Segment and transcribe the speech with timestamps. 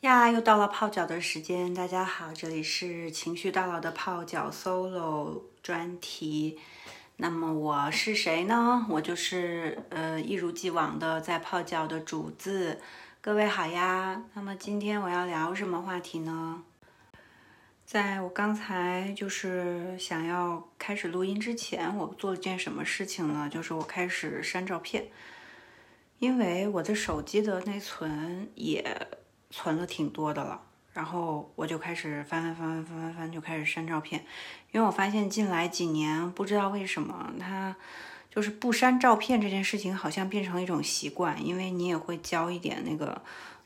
[0.00, 1.74] 呀，又到了泡脚的时间。
[1.74, 6.58] 大家好，这里是情绪大佬的泡脚 solo 专题。
[7.16, 8.86] 那么我是谁呢？
[8.88, 12.80] 我就是呃一如既往的在泡脚的主子。
[13.20, 14.22] 各位好呀。
[14.32, 16.62] 那么今天我要聊什么话题呢？
[17.84, 23.50] 在我刚才就是想要开始录音之前，我做了件什么事情呢？
[23.52, 25.08] 就是我开始删照片，
[26.20, 29.06] 因为我的手机的内存也。
[29.50, 30.60] 存了挺多的了，
[30.92, 34.24] 然后我就开始翻翻翻翻翻翻翻，就开始删照片。
[34.70, 37.74] 因为我发现近来几年，不知道为什么，它
[38.32, 41.44] 就是不删照片这件事情好像变成一种习惯。
[41.44, 43.20] 因为你也会交一点那个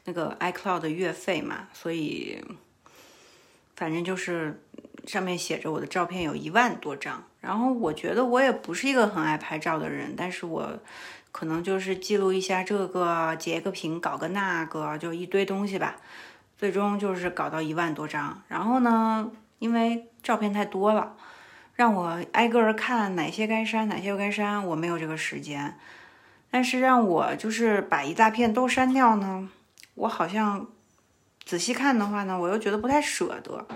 [0.05, 2.43] 那个 iCloud 的月费嘛，所以
[3.77, 4.63] 反正就是
[5.07, 7.23] 上面写着我的照片有一万多张。
[7.41, 10.79] 然后我觉得我也不是一个很爱拍照的人，但是我。
[11.35, 15.97] 可能就是记录一下这个，截个屏，搞个那个，就一堆东西吧。
[16.57, 18.41] 最终就是搞到一万多张。
[18.47, 21.17] 然后呢，因为照片太多了，
[21.75, 25.77] 让我挨个儿看哪些该删，哪些不该删，我没有这个时间。
[26.53, 29.49] 但是让我就是把一大片都删掉呢，
[29.97, 30.69] 我好像
[31.45, 33.67] 仔细看的话呢，我又觉得不太舍得。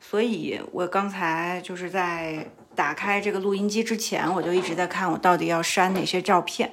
[0.00, 6.72] 所以我刚才就是在打开这个录音机之前，我就一直在看我到底要删哪些照片。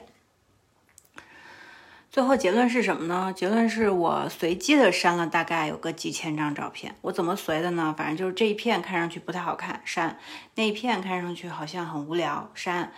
[2.11, 3.31] 最后结论是什么呢？
[3.33, 6.93] 结论是我随机的删了大概有个几千张照片。
[6.99, 7.95] 我怎么随的呢？
[7.97, 10.17] 反正就是这一片看上去不太好看，删；
[10.55, 12.91] 那一片看上去好像很无聊，删。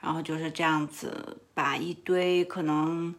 [0.00, 3.12] 然后就是这样子，把一堆可能，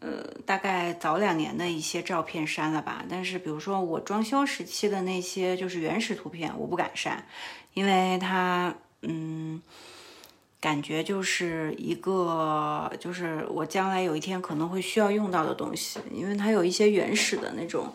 [0.00, 3.02] 呃，大概早两年的一些照片删了吧。
[3.08, 7.24] 但是比如说我装修时期的那些就是原始图片，我不敢删，
[7.72, 9.62] 因为它，嗯。
[10.66, 17.86] 感觉就是一个，就是我将来有一天可能会需要用到的东西，因为它有一些原始的那种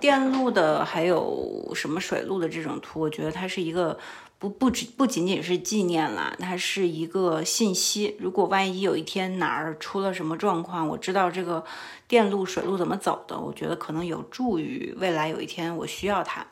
[0.00, 3.98] 电路的，还有什么水路的这种图，我觉得它是一个
[4.38, 8.16] 不不只不仅仅是纪念啦，它是一个信息。
[8.18, 11.62] 如果万一有一天哪儿出了什么状况，我知道这个
[12.08, 16.46] 电路水路怎么走的，我觉得可能有助于未来有一天我需要它。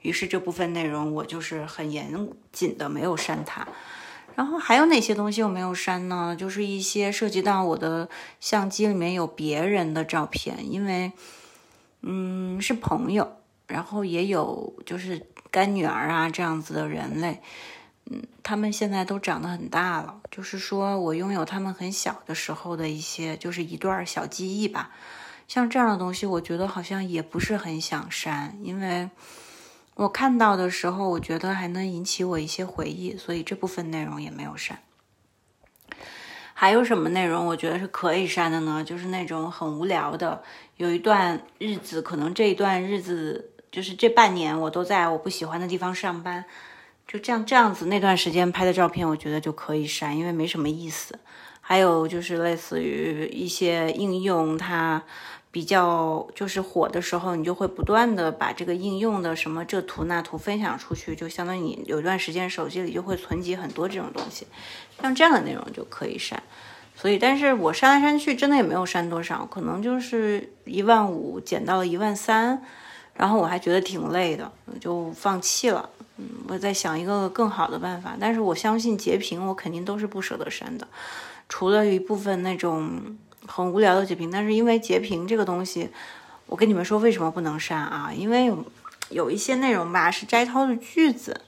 [0.00, 3.64] 于是这部分内容我就是很严谨的没有删它。
[4.34, 6.34] 然后还有哪些东西我没有删呢？
[6.38, 8.08] 就是一些涉及到我的
[8.40, 11.12] 相机里面有别人的照片，因为，
[12.00, 17.40] 嗯，是朋友，然后也有就是干女儿啊这样子的人类，
[18.10, 24.90] 嗯，他们现在都长得很大了，就是说我拥有他们很小的时候的一些，就是一段小记忆吧。
[25.46, 29.10] 像这样的东西，我觉得好像也不是很想删，因为。
[29.94, 34.78] 我看到的时候，我觉得还能引起我一些回忆，所以这部分内容也没有删。
[36.54, 38.82] 还有什么内容我觉得是可以删的呢？
[38.82, 40.42] 就是那种很无聊的，
[40.76, 46.44] 有一段日子，可能这一段日子就是这半年我都在我不喜欢的地方上班，
[47.06, 51.18] 就这样这样子那段时间拍的照片，我觉得就可以删，因为没什么意思。
[51.60, 55.02] 还有就是类似于一些应用，它。
[55.52, 64.46] 比较就是火的时候，你就会不断的把这个应用的什么这图那图分享出去，就相当于你有一段时间手机里就会存积很多这种东西，
[65.02, 66.42] 像这样的内容就可以删。
[66.96, 72.62] 所以，但是我删来删去，真的也没有删多少，可能就是一万五减到了一万三，
[73.12, 75.90] 然后我还觉得挺累的，就放弃了。
[76.16, 80.88] 嗯，我在想一个更好的办法，但是我相信截屏我肯定都是不舍得删的，
[81.46, 83.18] 除了一部分那种。
[83.46, 85.90] 很无聊的截屏，但是因为截屏这个东西，
[86.46, 88.12] 我跟你们说为什么不能删啊？
[88.14, 88.64] 因为有
[89.10, 91.40] 有一些内容吧是摘抄的句子，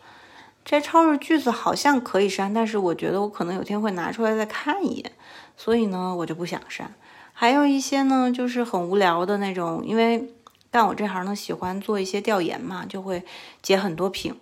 [0.64, 5.12] 摘抄的句子好像可以删，但是我觉得我可能有天会拿出来再看一眼，
[5.56, 6.94] 所以呢我就不想删。
[7.32, 10.32] 还有一些呢就是很无聊的那种，因为
[10.70, 13.24] 干我这行呢喜欢做一些调研嘛，就会
[13.62, 14.36] 截很多屏。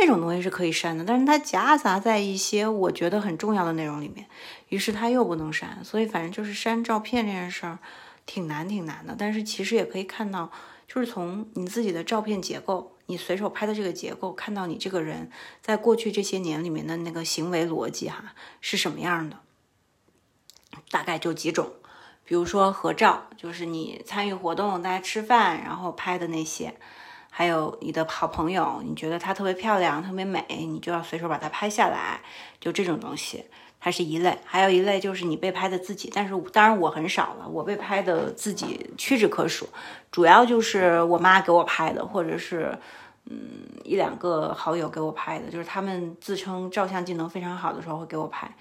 [0.00, 4.26] 那种东西是可以删的，但是它夹杂在一些我觉得很重要的内容里面，
[4.68, 5.84] 于是它又不能删。
[5.84, 7.78] 所以反正就是删照片这件事儿
[8.24, 9.16] 挺难挺难的。
[9.18, 10.52] 但是其实也可以看到，
[10.86, 15.30] 就是从你自己的照片结构，你随手拍的这个结构，看到你这个人
[15.60, 19.38] 在过去这些年里面的那个行为逻辑哈是什么样的。
[20.90, 21.72] 大概就几种，
[22.24, 26.76] 比如说合照，就是你参与活动、大家吃饭然后拍的那些。
[27.30, 32.20] 还有你的好朋友，你觉得她特别漂亮、特别美，你就要随手把它拍下来。
[32.60, 33.44] 就这种东西，
[33.78, 34.36] 它是一类。
[34.44, 39.68] 还有一类就是你被拍的自己，但是当然我很少了，我被拍的自己屈指可数。
[40.10, 42.76] 主要就是我妈给我拍的，或者是
[43.26, 43.38] 嗯
[43.84, 48.52] 一两个好友给我拍的，就是他们自称照相技能非常好的时候会给我拍。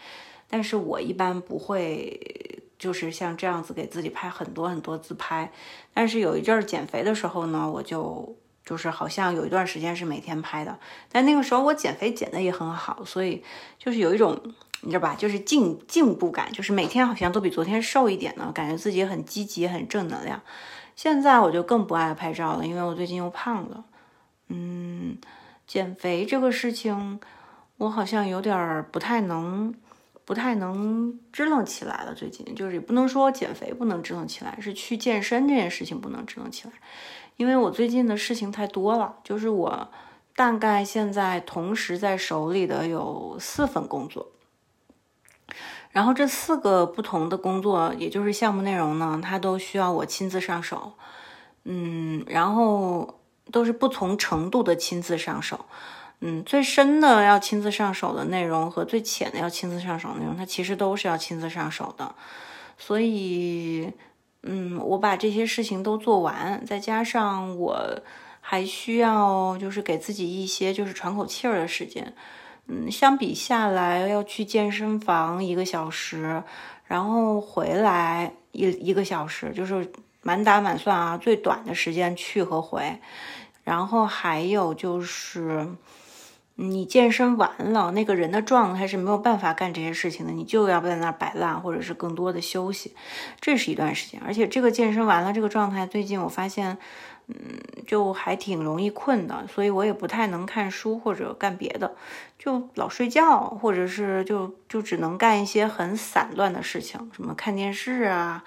[0.50, 5.52] 但是我一般不会就是像这样子给自己拍很多很多自拍。
[5.94, 8.36] 但是有一阵儿减肥的时候呢，我就
[8.68, 10.78] 就是好像有一段时间是每天拍的，
[11.10, 13.42] 但那个时候我减肥减的也很好，所以
[13.80, 14.38] 就是有一种
[14.82, 20.42] 你知道吧，就是进进步感，就是每天好像都比昨天瘦一点呢，感觉自己很积极、很正能量。
[20.98, 23.86] 现在我就更不爱拍照了，因为我最近又胖了。
[24.50, 25.18] 嗯，
[25.66, 27.22] 减肥这个事情，
[27.78, 29.74] 我好像有点不太能。
[30.28, 36.74] 不太能支棱起来了，最近就是也不能说减肥不能支棱起来，是去健身这件事情不能支棱起来，
[37.38, 39.88] 因为我最近的事情太多了，就是我
[40.36, 44.28] 大概现在同时在手里的有四份工作，
[45.92, 50.94] 然后这四个不同的工作，也就是项目内容呢，它都需要我亲自上手，
[51.64, 53.20] 嗯，然后
[53.52, 55.66] 都是不同程度的亲自上手。
[56.20, 62.16] 嗯，最深的要亲自上手的内容和最浅的要亲自上手内容，它其实都是要亲自上手的。
[62.80, 63.94] 所以，
[64.44, 68.00] 嗯，我把这些事情都做完，再加上我
[68.40, 72.14] 还需要就是给自己一些就是喘口气儿的时间。
[72.68, 76.44] 嗯，相比下来，要去健身房一个小时，
[76.86, 79.92] 然后回来一一个小时，就是
[80.22, 83.00] 满打满算啊，最短的时间去和回。
[83.64, 85.68] 然后还有就是。
[86.60, 92.96] 你健身完了，那个人的状态是没有办法干这些事情的，你就要在那儿摆烂，或者是更多的休息，
[93.40, 94.20] 这是一段时间。
[94.26, 96.76] 而且这个健身完了，这个状态最近我发现，
[97.28, 97.36] 嗯，
[97.86, 101.96] 就还挺容易困的，所以我也不太能看书或者干别的，
[102.40, 108.44] 就老睡觉，或者是就就只能干一些很散乱的事情，什么看电视啊，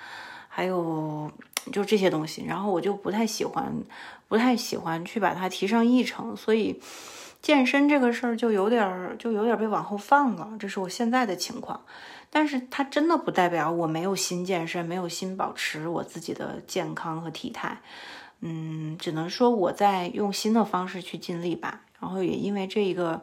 [0.48, 1.30] 还有
[1.72, 2.44] 就这些东西。
[2.44, 3.72] 然后我就不太喜欢，
[4.26, 6.80] 不太喜欢去把它提上议程，所以。
[7.42, 11.84] 健身这个事儿就有点儿，就有点被往后放了，这是我现在的情况。
[12.28, 17.80] 但是它真的不代表我没有心健身，没有心保持我自己的健康和体态。
[18.40, 21.82] 嗯，只能说我在用新的方式去尽力吧。
[21.98, 23.20] 然后也因为这一个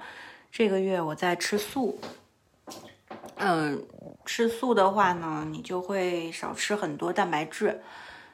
[0.52, 2.00] 这个月我在吃素，
[3.38, 3.84] 嗯，
[4.25, 7.81] 吃素的话呢，你就会少吃很多蛋白质，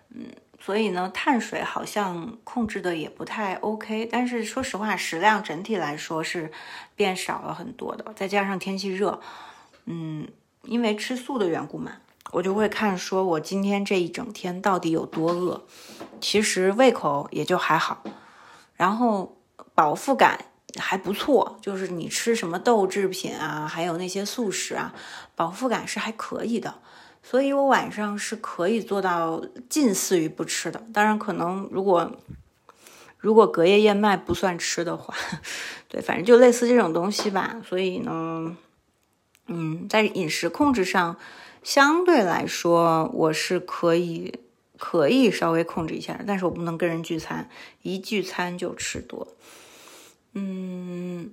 [0.09, 0.27] 嗯。
[0.65, 6.49] 所以呢，碳水好像控制的也不太 OK，但是说实话，食量整体来说是
[6.95, 8.13] 变少了很多的。
[8.15, 9.19] 再加上天气热，
[9.87, 10.25] 嗯，
[10.61, 11.97] 因为吃素的缘故嘛，
[12.31, 15.65] 我就会看说我今天这一整天到底有多饿。
[16.21, 18.01] 其实胃口也就还好，
[18.75, 19.35] 然后
[19.75, 20.45] 饱腹感
[20.77, 24.95] 还不错，就是你吃什么豆制品啊，还有那些素食啊，
[25.35, 26.75] 饱腹感是还可以的。
[27.25, 32.11] 所以我晚上是可以做到近似于不吃的，当然可能如果
[33.17, 35.15] 如果隔夜燕麦不算吃的话，
[35.87, 37.61] 对，反正就类似这种东西吧。
[37.65, 38.55] 所以呢，
[39.47, 41.15] 嗯，在饮食控制上
[41.63, 44.39] 相对来说我是可以
[44.77, 47.49] 可以稍微控制一下的，但是我不能跟人聚餐，
[47.81, 49.27] 一聚餐就吃多，
[50.33, 51.31] 嗯。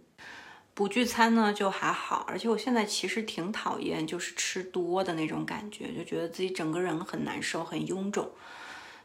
[0.80, 8.30] 不聚餐呢就还好，而且我现在其实挺讨厌就是吃多的那种感觉，就觉得自己整个人很难受、很臃肿。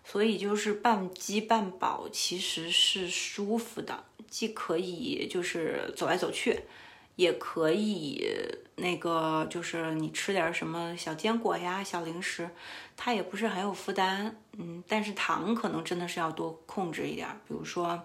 [0.06, 6.62] 所以就是半饥半饱其实是舒服的，既可以就是走来走去，
[7.18, 8.26] 也可以
[8.78, 12.50] 那个就是你吃点什么小坚果呀、小零食，
[12.96, 14.34] 它也不是很有负担。
[14.58, 18.02] 嗯，但是糖可能真的是要多控制一点，比如说。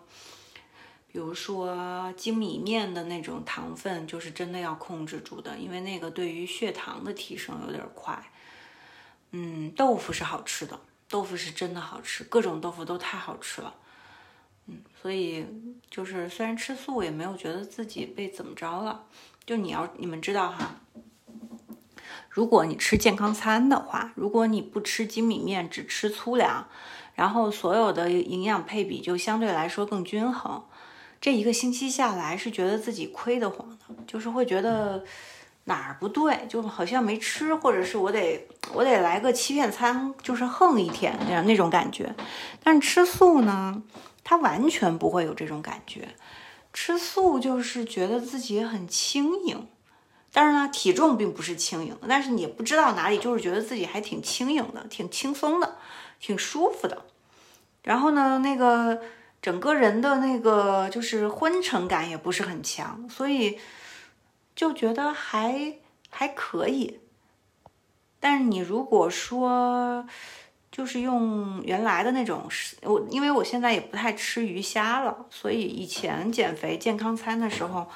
[1.13, 8.31] 比如说精米面的那种糖分，就是真的要控制住的，因为那个对于血糖的提升有点快。
[9.33, 13.75] 嗯，豆腐是好吃的，豆腐是真的好吃，各种豆腐都太好吃了。
[14.67, 15.45] 嗯，所以
[15.91, 19.05] 就是虽然吃素，也没有觉得自己被怎么着了。
[19.45, 20.77] 就你要你们知道哈，
[22.29, 26.69] 如果你吃健康餐的话，如果你不吃精米面，只吃粗粮，
[27.15, 30.65] 然后所有的营养配比就相对来说更均衡。
[31.21, 35.05] 这一个星期下来是觉得自己亏得慌的，就是会觉得
[35.65, 42.15] 哪儿不对，就好像没吃，或者是我得我得来个欺骗餐，就是横一天那样那种感觉。
[42.63, 43.83] 但吃素呢，
[44.25, 46.09] 它完全不会有这种感觉。
[46.73, 49.69] 吃素就是觉得自己很轻盈，
[50.33, 55.77] 但是呢，体重并不是轻盈，但是你不知道哪里就是觉得自己还挺轻盈的，挺轻松的，
[56.19, 57.05] 挺舒服的。
[57.83, 59.03] 然后呢，那个。
[59.43, 63.59] 整个人的那个就是昏沉感也不是很强，所以
[64.55, 65.75] 就觉得还
[66.11, 67.01] 还可以。
[68.19, 70.07] 但是你如果说
[70.71, 72.49] 就是用原来的那种，
[72.83, 77.89] 我因为我现在也不太吃鱼虾了，所以以前减肥健康餐的时候，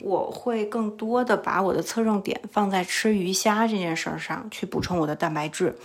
[0.00, 5.76] 我会更多的把我的侧重点放在吃鱼虾这件事上去补充我的蛋白质。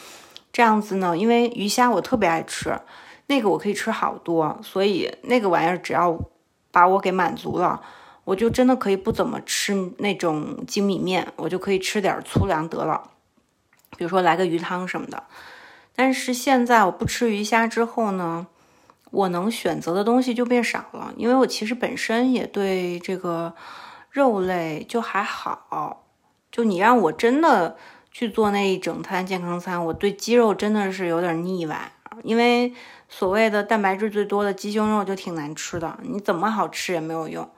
[0.53, 2.79] 这样子呢，因为鱼虾我特别爱吃，
[3.29, 6.19] 那个我可以吃好多，所以那个玩意儿只要
[6.71, 7.79] 把我给满足了，
[8.23, 13.11] 我就真的可以不怎么吃那种精米面，我就可以吃点粗粮得了，
[13.97, 15.23] 比如说来个鱼汤什么的。
[15.95, 18.47] 但是现在我不吃鱼虾之后呢，
[19.11, 23.53] 我能选择的东西就变少了，因为我其实本身也对这个
[24.09, 26.05] 肉类就还好，
[26.51, 27.77] 就你让我真的
[28.11, 31.91] 去做那一整餐健康餐，我对鸡肉真的是有点腻歪，
[32.23, 32.73] 因为
[33.07, 37.49] 所谓的蛋白质最多的鸡胸肉就挺难吃的，你怎么好吃也没有用。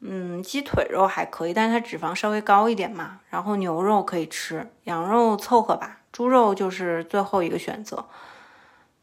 [0.00, 6.00] 嗯，鸡腿肉还可以，但是它脂肪稍微高一点嘛，然后牛肉可以吃，羊肉凑合吧。
[6.12, 8.06] 猪肉就是最后一个选择，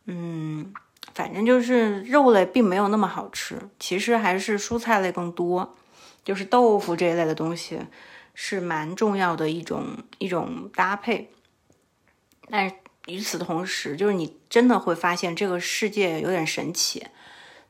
[0.05, 0.71] 嗯，
[1.13, 5.75] 反正就是肉类并没有那么好吃，其实还是蔬菜类更多，
[6.23, 7.79] 就是豆腐这一类的东西
[8.33, 11.31] 是蛮重要的一种一种搭配。
[12.49, 12.75] 但是
[13.07, 17.07] 与此同时，就是你真的会发现这个世界有点神奇，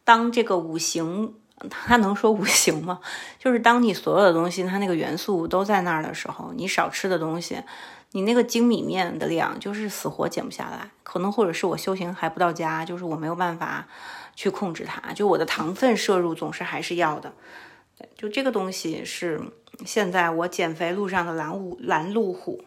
[0.04, 1.34] 当这个五行，
[1.70, 3.00] 它能说五行吗？
[3.40, 7.62] 就是当你所有的东西它那个元素都在那儿的时候，你少吃的东西。
[8.14, 13.88] 你那个精米面的量就是死活减不下来，可能或者是我修行还不到家，就是我没有办法
[14.36, 17.34] 去控制它，就我的糖分摄入总是还是要的。
[18.18, 19.40] 就这个东西是
[19.86, 22.66] 现在我减肥路上的拦路拦路虎。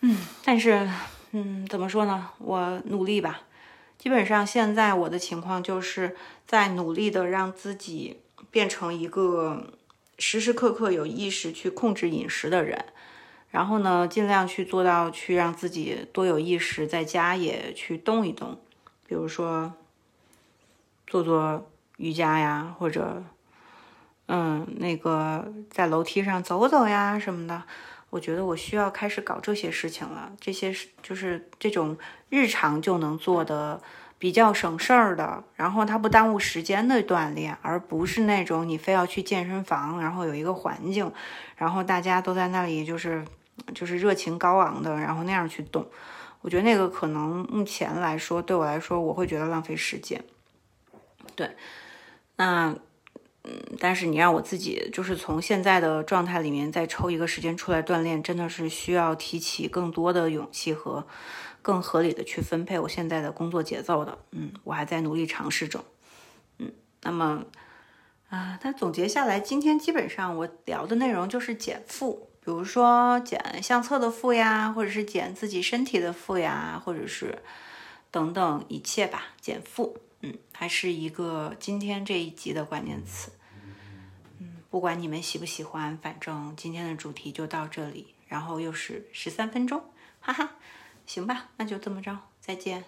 [0.00, 0.88] 嗯，但是
[1.32, 2.30] 嗯，怎么说呢？
[2.38, 3.42] 我努力吧。
[3.98, 6.16] 基本上现在我的情况就是
[6.46, 9.74] 在努力的让自己变成一个
[10.18, 12.86] 时时刻刻有意识去控制饮食的人。
[13.50, 18.58] 然后呢，尽量去做到去让自己多有意识，在家也去动一动，
[19.06, 19.74] 比如说
[21.06, 23.22] 做做瑜伽呀，或者
[24.26, 27.64] 嗯，那个在楼梯上走走呀什么的。
[28.10, 31.96] 我觉得我需要开始搞这些事情了，这些是就是这种
[32.28, 33.80] 日常就能做的
[34.18, 41.10] 比较省事儿的，然后它不耽误时间的锻炼，而不是那种你非要去健身房，然后有一个环境，
[41.56, 43.24] 然后大家都在那里就是。
[43.74, 45.86] 就是热情高昂的，然后那样去动，
[46.40, 50.24] 我觉得那个可能目前来说，对我来说，我会觉得浪费时间。
[51.36, 51.54] 对，
[52.36, 52.74] 那
[53.44, 61.06] 嗯，但是你让我自己就是从现在的状态里面再抽一个时间出来锻炼，真的是需要提起更多的勇气和
[61.62, 64.18] 更合理的去分配我现在的工作节奏的。
[64.32, 65.82] 嗯，我还在努力尝试中。
[66.58, 66.70] 嗯，
[67.02, 67.44] 那么
[68.28, 72.28] 啊，但总结下来，今天基本上我聊的内容就是减负。
[72.42, 77.38] 比如说减相册的负呀，或者是减自己身体的负呀，或者是
[78.10, 83.32] 等等一切吧，减负，嗯，还是一个今天这一集的关键词，
[84.38, 89.82] 嗯，不管你们喜不喜欢，反正今天的主题就到这里，然后又是十三分钟，
[90.20, 90.56] 哈哈，
[91.06, 92.84] 行吧，那就这么着，再见。